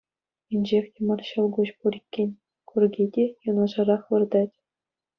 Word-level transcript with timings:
Инҫех 0.59 0.87
те 0.93 1.05
мар 1.09 1.21
ҫӑл 1.29 1.47
куҫ 1.59 1.69
пур 1.83 1.93
иккен, 1.99 2.29
курки 2.73 3.05
те 3.19 3.25
юнашарах 3.53 4.01
выртать. 4.13 4.55